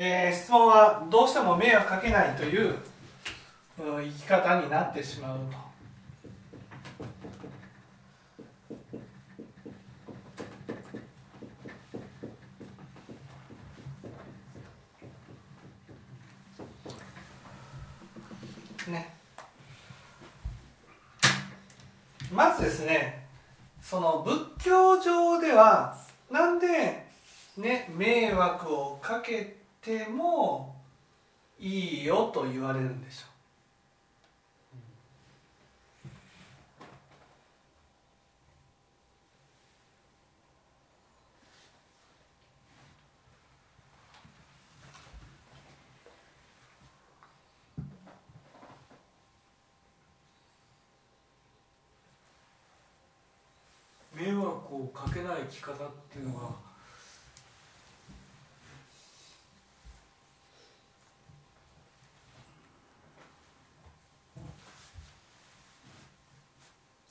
[0.00, 2.76] えー、質問はどうしても迷惑かけないという
[3.76, 5.68] 生き方になってしまうと。
[18.92, 19.14] ね、
[22.32, 23.26] まずですね
[23.82, 25.98] その仏教上では
[26.30, 27.04] なんで
[27.56, 29.57] ね迷惑をかけて
[29.88, 30.76] ても
[31.58, 33.28] いいよと言われるんでしょう。
[54.14, 54.42] 迷惑
[54.74, 55.76] をかけない生き方っ
[56.10, 56.67] ていうのが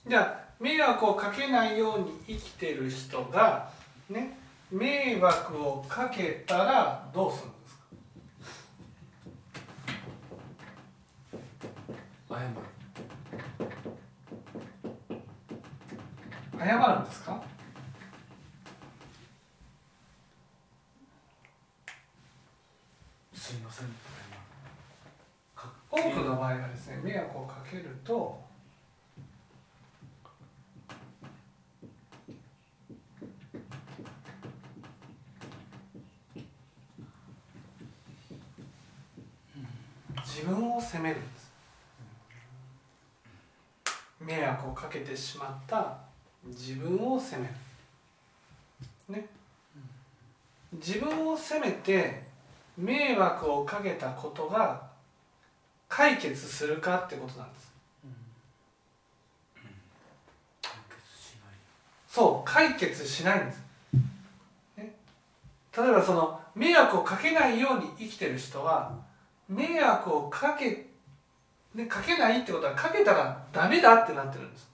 [0.07, 3.69] じゃあ迷惑をかけないように生きてる人が
[4.09, 4.37] ね
[4.71, 7.75] 迷惑をかけたらどうするんです
[12.29, 12.35] か？
[12.35, 12.45] 謝る。
[16.57, 17.43] 謝るんですか？
[23.33, 23.87] すいません。
[25.89, 28.45] 多くの場合はですね迷惑をかけると
[40.37, 41.51] 自分を責めるんです。
[44.21, 45.97] 迷惑をかけてしまった
[46.45, 47.53] 自分を責める。
[49.19, 49.27] ね。
[50.73, 52.21] 自分を責めて
[52.77, 54.79] 迷惑をかけたことが
[55.89, 57.73] 解決するかってことなんです。
[60.61, 61.55] 解決しない。
[62.07, 63.63] そう解決しないんです、
[64.77, 64.93] ね、
[65.75, 69.06] 例えばその迷惑をかけないように生きてる人は
[69.49, 70.87] 迷惑をかけ、
[71.75, 74.67] ね、かけないってことはかけたらダメだってなってるんです、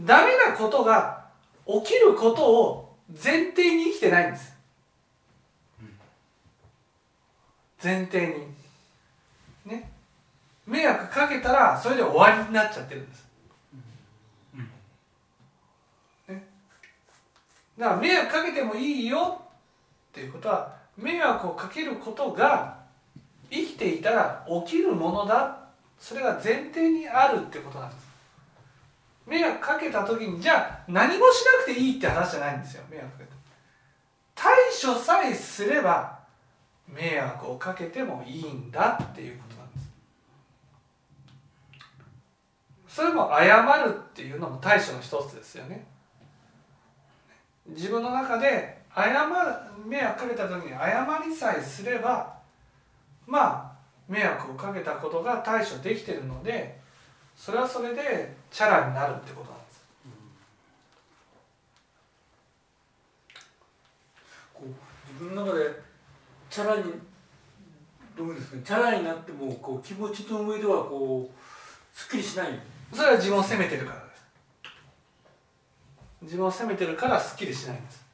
[0.00, 1.24] ダメなことが
[1.66, 4.54] 起きることを前提に生きてないんです、
[7.82, 8.34] 前提に。
[9.70, 9.90] ね。
[10.68, 13.26] 迷惑かけたらそれで終わりになっちゃってるんです、
[16.28, 16.44] ね、
[17.78, 19.40] だから迷惑かけてもいいよ
[20.10, 22.77] っていうことは迷惑をかけることが
[23.50, 25.58] 生きていたら起きるものだ。
[25.98, 28.08] それが前提にあるってことなんです。
[29.26, 32.84] 迷惑かけた時にじゃあ何もしなくていいって話じゃないんですよ。
[32.90, 33.30] 迷惑かけて
[34.34, 36.18] 対処さえすれば
[36.86, 39.88] 迷惑をかけてもいいんだっていうことなんです。
[42.96, 45.86] それも謝るっていうのも対処の一つですよね。
[47.66, 52.37] 自分の中で謝る迷惑かけた時に謝りさえすれば
[53.28, 53.78] まあ
[54.08, 56.80] 迷惑をかけたことが対処できてるので
[57.36, 59.84] それはそれでチャラになるってことなんです。
[64.54, 64.68] こう
[65.12, 65.70] 自分の中で
[66.48, 66.84] チャラに
[68.16, 72.58] どうですかねチャラになってもこう気持ちの上ではこうすっきりしない
[72.92, 74.22] それは自分を責めてるからです。
[76.22, 78.07] 自分を責めてるからすっきりしないんです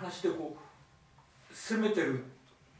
[0.00, 2.24] 話でこう責めてる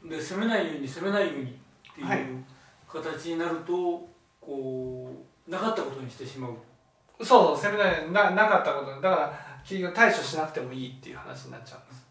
[0.03, 1.53] で責めないように責めないようにっ
[1.95, 2.19] てはい。
[2.19, 2.43] いう
[2.91, 4.05] 形になると、
[4.41, 5.15] こ
[5.47, 7.25] うなかったことにしてしまう。
[7.25, 9.33] そう責めないななかったことだから
[9.63, 12.07] 結局対処しなくてもいいっていう話になっちゃうんです。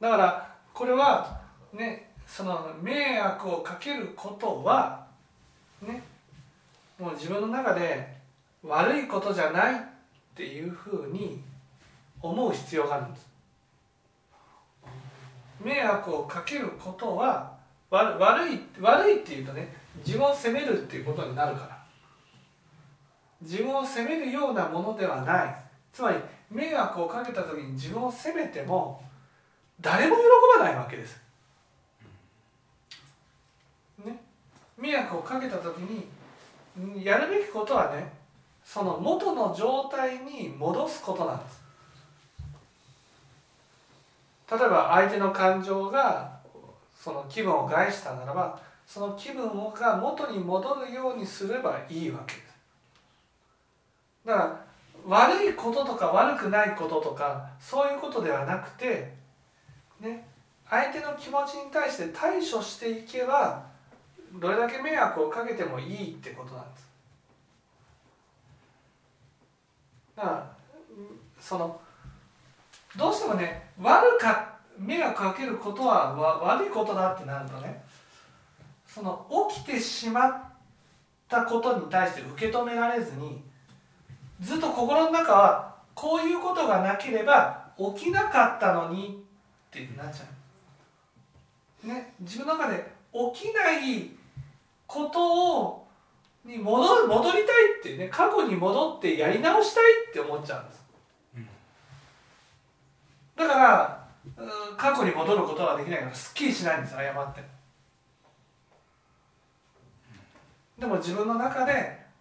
[0.00, 1.38] だからこれは
[1.72, 5.06] ねその迷惑をかけることは
[5.82, 6.02] ね
[6.98, 8.16] もう自分の中で
[8.62, 9.78] 悪いことじゃないっ
[10.34, 11.42] ていうふうに
[12.22, 13.26] 思う必要があるんです
[15.64, 17.52] 迷惑をかけることは
[17.90, 19.74] 悪い悪いっていうとね
[20.04, 21.82] 自分を責めるっていうことになるから。
[23.42, 25.56] 自分を責めるようなものではない。
[25.92, 26.16] つまり
[26.50, 29.02] 迷惑をかけた時に自分を責めても
[29.80, 30.22] 誰も喜
[30.58, 31.20] ばないわけです、
[34.04, 34.22] ね、
[34.78, 38.12] 迷惑をかけた時にやるべきことはね
[38.64, 41.61] その元の状態に戻すことなんです。
[44.52, 46.38] 例えば相手の感情が
[46.94, 52.44] その気分を害したならばその気分が元に戻るようにすればいいわけです。
[54.26, 54.64] だから
[55.06, 59.14] 悪いこととか悪くないこととかそういうことではなくて
[60.00, 60.28] ね
[60.68, 63.64] 相手の気持ちに対して対処していけば
[64.34, 66.88] どれだけ迷惑をかけてもいいってことなんです。
[70.16, 70.56] だから
[71.40, 71.80] その
[72.96, 77.82] どうしてもね悪か迷惑かけることはわ悪いことだってなるとね
[78.86, 80.42] その起きてしまっ
[81.28, 83.42] たことに対して受け止められずに
[84.40, 89.24] ずっと心の中はこういうことがなければ起きなかったのに
[89.68, 90.24] ってなっちゃ
[91.84, 91.86] う。
[91.86, 92.92] ね、自分の中で
[93.34, 94.10] 起きない
[94.86, 95.88] ことを
[96.44, 97.44] に戻戻りたい
[97.78, 100.81] っていうね過去に戻ってやり直したいって思っちゃうんです。
[103.36, 104.08] だから
[104.76, 107.42] 過去に戻ることはできないからすっきりしないんです謝って。
[110.78, 111.72] でも自分の中で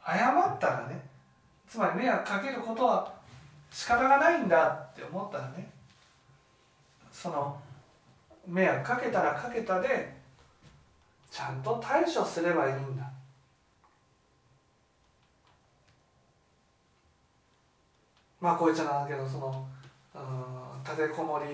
[0.05, 1.01] 謝ったらね
[1.67, 3.13] つまり迷惑かけることは
[3.71, 5.69] 仕方がないんだって思ったらね
[7.11, 7.59] その
[8.47, 10.13] 迷惑かけたらかけたで
[11.31, 13.09] ちゃんと対処すればいいんだ
[18.41, 19.65] まあこういっちゃなんだけどその
[20.83, 21.45] 立てこもり、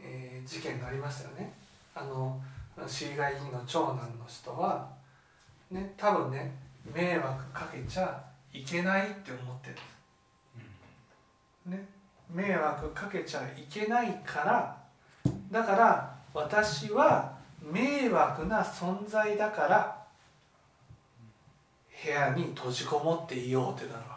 [0.00, 1.52] えー、事件がありましたよね。
[1.94, 2.40] あの
[2.86, 4.88] 市議会議員の長男の人は
[5.70, 6.54] ね多分ね
[6.94, 9.76] 迷惑かけちゃいけないって思ってる。
[11.66, 11.88] ね
[12.32, 14.76] 迷惑かけちゃいけないから
[15.50, 20.04] だから私は迷惑な存在だから
[22.04, 24.13] 部屋に閉じこもっていようってなるわ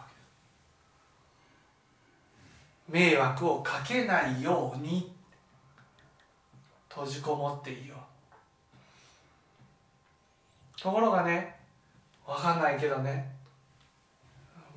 [2.88, 5.12] 迷惑をかけないように
[6.88, 7.98] 閉じこもっていよう。
[10.80, 11.56] ところがね
[12.26, 13.36] 分かんないけどね。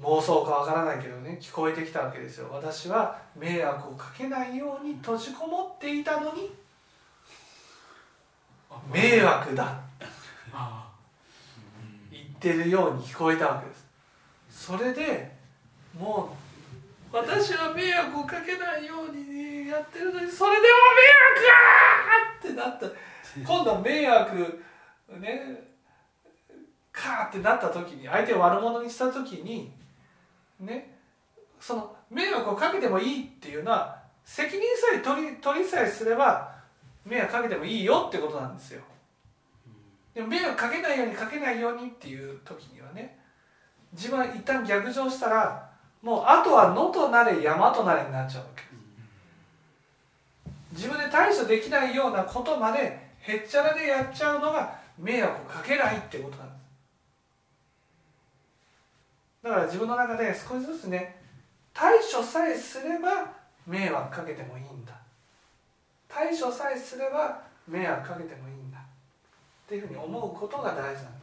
[0.02, 2.50] 妄想かわからないけどね聞こえてきたわけですよ。
[2.52, 6.52] 私は迷惑をかけないように閉じこもっていたのに
[8.92, 9.80] 迷惑だ。
[12.12, 13.86] 言ってるように聞こえたわけです。
[14.50, 15.32] それで
[15.98, 16.41] もう
[17.12, 23.12] 私は迷惑をかけないようにやってるのにそれでも迷惑かってなった。
[23.46, 24.64] 今度は迷惑
[25.20, 25.72] ね
[26.92, 29.72] かってなった時に相手を悪者にした時に
[30.60, 30.98] ね
[31.60, 36.54] その迷惑をかけてもいいっていうのは責任さえ取り取りさえすれば
[37.06, 38.82] 迷惑かけてもいいよってことなんですよ。
[40.14, 43.18] でも迷惑かけないようにかけないようにっていう時にはね
[43.94, 45.71] 自分は一旦逆上したら
[46.02, 48.64] もうあとは野となれ山となれになっちゃうわけ。
[48.64, 48.72] です
[50.74, 56.58] 自分で対処できないようなことまでへっちゃらでやっちゃうのが迷惑をかけないってことなんです。
[59.44, 61.22] だから自分の中で少しずつね
[61.74, 63.34] 対処さえすれば
[63.68, 64.94] 迷惑かけてもいいんだ。
[66.08, 68.80] 対処さえすれば迷惑かけてもいいんだ。
[68.80, 68.82] っ
[69.70, 71.21] ていうふうに思うことが大事なんです。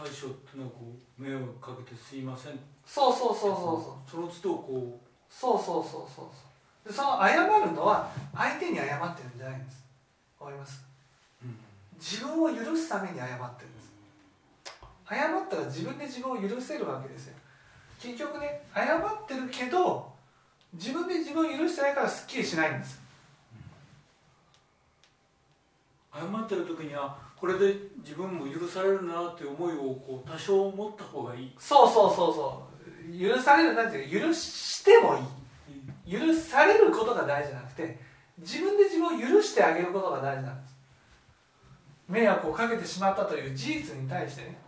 [0.00, 2.58] 対処ってのはこう迷惑かけてすいません。
[2.86, 4.10] そうそうそうそうそう。
[4.10, 5.10] その都度こう。
[5.28, 6.44] そうそうそうそうそ
[6.86, 9.84] うでその謝るのは相手に謝ってるんじゃないんです。
[10.40, 10.82] わかります、
[11.44, 11.56] うん、
[12.00, 13.70] 自分を許すために謝ってる
[15.10, 17.34] 謝ったら自分で自分を許せるわけですよ。
[18.00, 20.08] 結局ね謝ってるけど
[20.72, 23.00] 自分で自分を許してないからすっきりしないんです。
[26.14, 31.52] 謝ってる時にはこれで自分も許されるなっていう思いをこう多少持った方がいい。
[31.58, 32.62] そうそうそうそ
[33.08, 33.18] う。
[33.18, 35.16] 許されるなんていう許しても
[36.06, 36.18] いい。
[36.18, 37.98] 許されることが大事じゃなくて
[38.38, 40.76] 自分で自分を許してあげることが大事なんです。
[42.08, 44.58] 迷惑をかけてしまったという事実に対してね。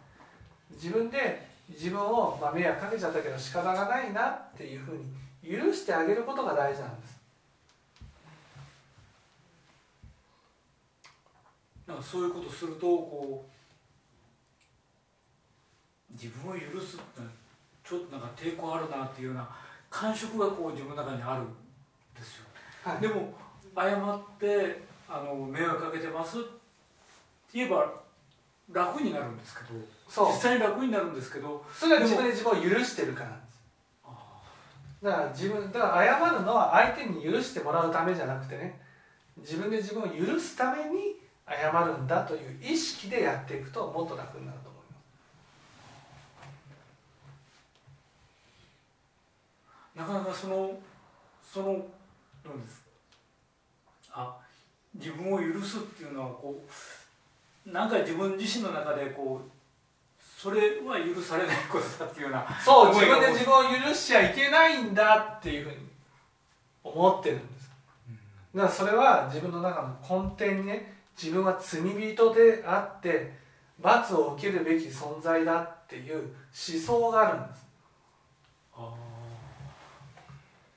[0.71, 7.22] 自分で自分を、まあ、迷惑かけちゃったけど仕方がないなっていうふうに許してあげることが大事なんです。
[11.93, 13.45] なんかそういうことするとこ
[16.11, 17.21] う自分を許すって
[17.85, 19.49] ちょっとなんか抵抗あるなっていうような
[19.91, 21.47] 感触がこう自分の中にあるん
[22.15, 22.45] ですよ、
[22.83, 23.35] はい、でも
[23.77, 26.49] 謝ってあの迷惑かけてますって
[27.55, 27.93] 言えば
[28.73, 33.53] 楽になるんですけど実際に楽になるんですけどそれは自分で自分を許してるからなんです。
[35.03, 38.81] だから自分だから謝るのは相手に許してもらうためじゃなくてね
[39.37, 41.22] 自分で自分を許すために
[41.61, 44.97] 謝るんだという意識でやっていくともっと楽になると思いま
[49.95, 50.79] すなかなかその
[51.53, 52.83] そのです
[54.13, 54.37] あ
[54.95, 56.63] 自分を許すっていうのはこ
[57.67, 59.51] うなんか自分自身の中でこう
[60.43, 65.77] それは許されないことだっていうようなそう自分で自分を許しちゃいけないんだっていうふうに
[66.83, 67.71] 思ってるんです。
[68.55, 73.33] だからそれは自分の中の根底にね自分は罪人であって
[73.81, 77.63] 罰を受けるべき存在だっていう思想があるんです。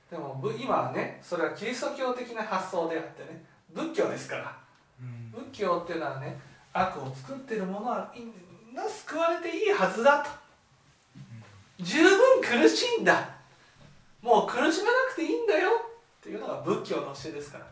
[0.09, 4.57] でも今はねそれはキリスト教的な発想であってね仏教ですから、
[5.01, 6.39] うん、仏教っていうのはね
[6.71, 8.13] 悪を作ってるものは
[8.87, 10.29] 救われていいはずだと、
[11.79, 13.29] うん、十分苦しいんだ。
[14.21, 15.69] もう苦しめなくていいんだよ
[16.19, 17.71] っていうのが仏教の教えですから、うん、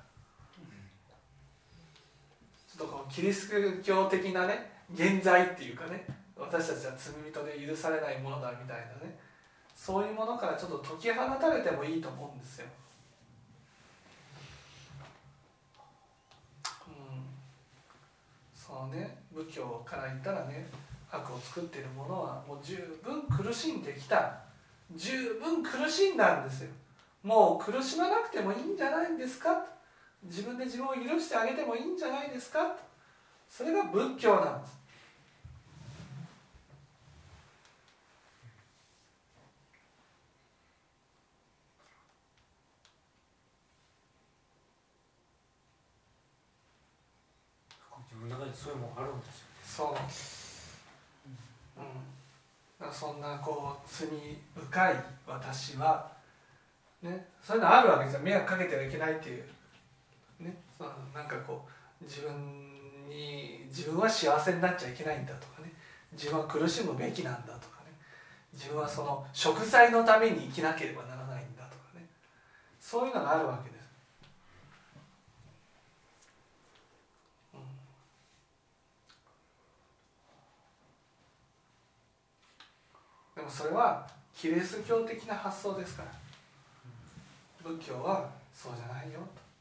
[2.75, 9.15] ちょっとこのキリスト教的なね現在っていうかね私たちは罪人で許されないものだみたいなね
[9.75, 12.65] そういうものからちょっと解き放たれてもいいと思うんですよ。
[16.87, 16.93] うん、
[18.55, 20.65] そのね仏教から言ったらね
[21.11, 24.39] 悪を作っているものはもう十分苦しんできた
[24.95, 26.69] 十分苦しんだんですよ。
[27.23, 29.72] もう苦しまなくてもいいんじゃないんですか？
[30.23, 32.75] 自分で自分を許してあげてもいいんじゃないですか？
[33.49, 34.83] それが仏教なんです。
[48.55, 49.19] そういうもあるん。
[49.19, 51.79] ですよ、ね、そ
[52.79, 54.07] う、うん、そんなこう罪
[54.55, 54.95] 深い
[55.27, 56.09] 私は
[57.01, 58.19] ねそういうのあるわけですよ。
[58.21, 59.43] 迷惑かけてはいけないっていう
[60.39, 61.65] ねそのなんかこ
[62.01, 62.31] う自分
[63.09, 65.71] に自分は幸せになっちゃいけないんだとかね
[66.11, 67.91] 自分は苦しむべきなんだとかね
[68.53, 72.05] 自分はその食材のために生きなければならないんだとかね
[72.79, 73.83] そういうのがあるわけです。
[77.53, 77.59] うん。
[83.35, 86.23] でもそれはキリスト教的な発想ですから。
[87.63, 89.52] 仏教はそうじゃないよと。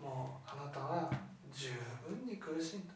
[0.00, 1.10] もうあなたは
[1.52, 1.70] 十
[2.08, 2.94] 分に苦しんだ。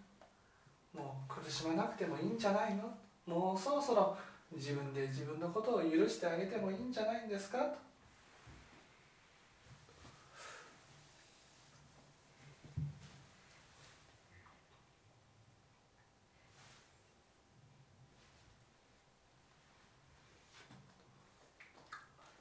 [0.95, 2.93] もう苦しまなくてもいいんじゃないの？
[3.27, 4.17] もうそろそろ
[4.53, 7.59] 自分で自分のことを許してあげてもいいんじゃないんですか？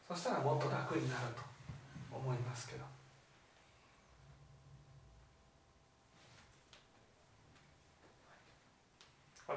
[0.07, 1.43] とそしたらもっと楽になると
[2.15, 2.96] 思いますけど。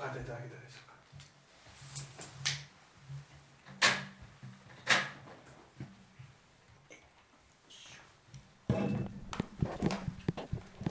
[0.00, 0.59] 分かっていただけたでしょうか